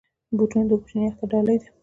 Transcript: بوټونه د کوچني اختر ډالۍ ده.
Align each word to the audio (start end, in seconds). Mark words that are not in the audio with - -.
بوټونه 0.37 0.65
د 0.69 0.71
کوچني 0.81 1.05
اختر 1.09 1.27
ډالۍ 1.31 1.57
ده. 1.61 1.67